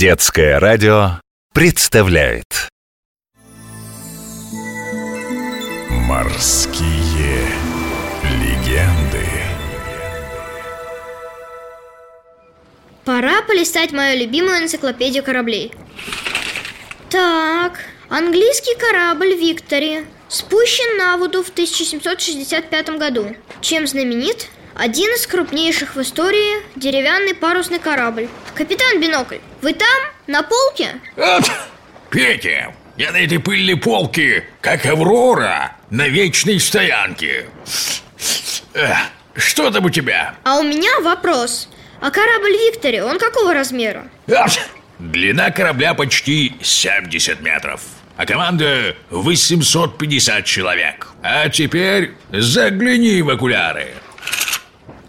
Детское 0.00 0.58
радио 0.58 1.20
представляет 1.52 2.70
Морские 6.08 7.44
легенды 8.40 9.26
Пора 13.04 13.42
полистать 13.42 13.92
мою 13.92 14.18
любимую 14.18 14.62
энциклопедию 14.62 15.22
кораблей. 15.22 15.70
Так, 17.10 17.80
английский 18.08 18.76
корабль 18.78 19.34
«Виктори» 19.34 20.06
спущен 20.28 20.96
на 20.96 21.18
воду 21.18 21.42
в 21.42 21.50
1765 21.50 22.88
году. 22.96 23.36
Чем 23.60 23.86
знаменит? 23.86 24.48
Один 24.74 25.10
из 25.10 25.26
крупнейших 25.26 25.94
в 25.94 26.00
истории 26.00 26.62
деревянный 26.74 27.34
парусный 27.34 27.78
корабль. 27.78 28.30
Капитан 28.60 29.00
Бинокль, 29.00 29.38
вы 29.62 29.72
там, 29.72 29.88
на 30.26 30.42
полке? 30.42 31.00
Петя, 32.10 32.74
я 32.98 33.10
на 33.10 33.16
этой 33.16 33.38
пыльной 33.38 33.78
полке, 33.78 34.44
как 34.60 34.84
Аврора, 34.84 35.78
на 35.88 36.06
вечной 36.08 36.60
стоянке. 36.60 37.46
Что 39.34 39.70
там 39.70 39.86
у 39.86 39.88
тебя? 39.88 40.34
А 40.44 40.58
у 40.58 40.62
меня 40.62 41.00
вопрос. 41.00 41.70
А 42.02 42.10
корабль 42.10 42.52
«Виктори», 42.52 43.00
он 43.00 43.18
какого 43.18 43.54
размера? 43.54 44.10
Длина 44.98 45.50
корабля 45.50 45.94
почти 45.94 46.54
70 46.60 47.40
метров, 47.40 47.80
а 48.18 48.26
команда 48.26 48.94
850 49.08 50.44
человек. 50.44 51.08
А 51.22 51.48
теперь 51.48 52.12
загляни 52.30 53.22
в 53.22 53.30
окуляры. 53.30 53.94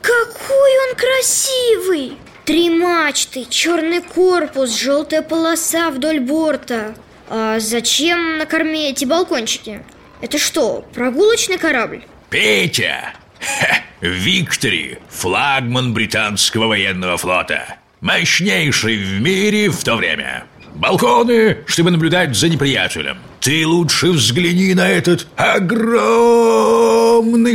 Какой 0.00 0.88
он 0.88 0.94
красивый! 0.94 2.16
Три 2.44 2.70
мачты, 2.70 3.46
черный 3.48 4.00
корпус, 4.02 4.76
желтая 4.78 5.22
полоса 5.22 5.90
вдоль 5.90 6.20
борта. 6.20 6.94
А 7.28 7.60
зачем 7.60 8.38
на 8.38 8.46
корме 8.46 8.90
эти 8.90 9.04
балкончики? 9.04 9.84
Это 10.20 10.38
что, 10.38 10.84
прогулочный 10.94 11.58
корабль? 11.58 12.02
Петя! 12.28 13.14
Виктори, 14.00 14.98
флагман 15.10 15.92
британского 15.92 16.66
военного 16.66 17.16
флота. 17.16 17.76
Мощнейший 18.00 18.96
в 18.96 19.20
мире 19.20 19.68
в 19.68 19.84
то 19.84 19.96
время. 19.96 20.44
Балконы, 20.74 21.58
чтобы 21.66 21.90
наблюдать 21.90 22.34
за 22.34 22.48
неприятелем. 22.48 23.18
Ты 23.40 23.66
лучше 23.66 24.10
взгляни 24.10 24.74
на 24.74 24.86
этот 24.86 25.26
огромный 25.36 26.78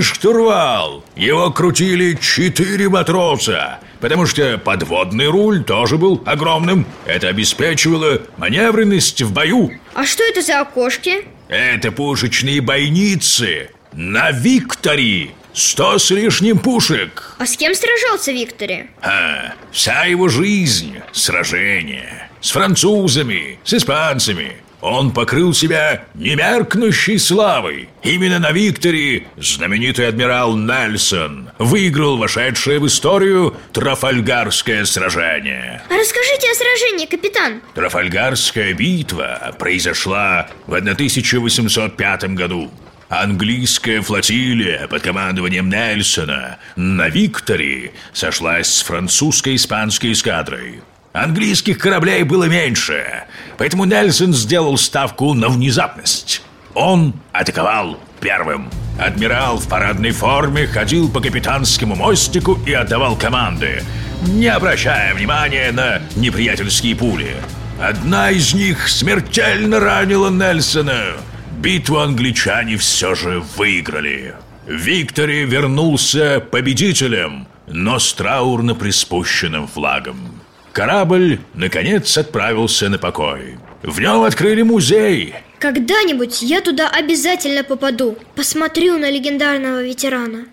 штурвал. 0.00 1.04
Его 1.16 1.50
крутили 1.50 2.16
четыре 2.20 2.88
матроса, 2.88 3.80
потому 4.00 4.26
что 4.26 4.58
подводный 4.58 5.26
руль 5.26 5.64
тоже 5.64 5.98
был 5.98 6.22
огромным. 6.24 6.86
Это 7.04 7.26
обеспечивало 7.28 8.22
маневренность 8.36 9.22
в 9.22 9.32
бою. 9.32 9.72
А 9.94 10.06
что 10.06 10.22
это 10.22 10.40
за 10.40 10.60
окошки? 10.60 11.26
Это 11.48 11.90
пушечные 11.90 12.60
бойницы 12.60 13.70
на 13.92 14.30
Виктории. 14.30 15.32
Сто 15.52 15.98
с 15.98 16.10
лишним 16.10 16.60
пушек. 16.60 17.34
А 17.38 17.46
с 17.46 17.56
кем 17.56 17.74
сражался 17.74 18.30
Виктори? 18.32 18.88
А, 19.02 19.52
вся 19.72 20.04
его 20.04 20.28
жизнь– 20.28 20.98
сражение. 21.12 22.30
С 22.40 22.52
французами, 22.52 23.58
с 23.64 23.74
испанцами. 23.74 24.56
Он 24.82 25.12
покрыл 25.12 25.54
себя 25.54 26.04
немеркнущей 26.14 27.18
славой. 27.18 27.88
Именно 28.02 28.40
на 28.40 28.50
Викторе 28.50 29.28
знаменитый 29.36 30.08
адмирал 30.08 30.56
Нельсон 30.56 31.50
выиграл 31.58 32.18
вошедшее 32.18 32.80
в 32.80 32.86
историю 32.88 33.56
Трафальгарское 33.72 34.84
сражение. 34.84 35.82
А 35.88 35.94
расскажите 35.94 36.50
о 36.50 36.54
сражении, 36.54 37.06
капитан. 37.06 37.62
Трафальгарская 37.74 38.74
битва 38.74 39.54
произошла 39.56 40.48
в 40.66 40.74
1805 40.74 42.24
году. 42.34 42.68
Английская 43.08 44.00
флотилия 44.00 44.88
под 44.88 45.02
командованием 45.02 45.68
Нельсона 45.68 46.58
на 46.74 47.08
Викторе 47.08 47.92
сошлась 48.12 48.68
с 48.68 48.82
французско-испанской 48.82 50.12
эскадрой. 50.12 50.80
Английских 51.12 51.78
кораблей 51.78 52.22
было 52.22 52.44
меньше, 52.44 53.24
поэтому 53.58 53.84
Нельсон 53.84 54.32
сделал 54.32 54.78
ставку 54.78 55.34
на 55.34 55.48
внезапность. 55.48 56.42
Он 56.74 57.14
атаковал 57.32 57.98
первым. 58.20 58.70
Адмирал 58.98 59.58
в 59.58 59.68
парадной 59.68 60.12
форме 60.12 60.66
ходил 60.66 61.10
по 61.10 61.20
капитанскому 61.20 61.96
мостику 61.96 62.58
и 62.66 62.72
отдавал 62.72 63.16
команды, 63.16 63.82
не 64.26 64.46
обращая 64.46 65.14
внимания 65.14 65.70
на 65.72 66.00
неприятельские 66.16 66.96
пули. 66.96 67.36
Одна 67.78 68.30
из 68.30 68.54
них 68.54 68.88
смертельно 68.88 69.80
ранила 69.80 70.30
Нельсона. 70.30 71.16
Битву 71.58 71.98
англичане 71.98 72.76
все 72.78 73.14
же 73.14 73.42
выиграли. 73.56 74.34
Виктори 74.66 75.44
вернулся 75.44 76.40
победителем, 76.40 77.46
но 77.66 77.98
с 77.98 78.14
траурно 78.14 78.74
приспущенным 78.74 79.66
флагом. 79.66 80.42
Корабль, 80.72 81.38
наконец, 81.54 82.16
отправился 82.16 82.88
на 82.88 82.98
покой. 82.98 83.58
В 83.82 84.00
нем 84.00 84.22
открыли 84.22 84.62
музей. 84.62 85.34
Когда-нибудь 85.58 86.42
я 86.42 86.60
туда 86.60 86.88
обязательно 86.88 87.62
попаду. 87.62 88.16
Посмотрю 88.34 88.98
на 88.98 89.10
легендарного 89.10 89.82
ветерана. 89.82 90.46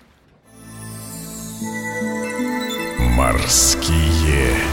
Морские 3.18 4.69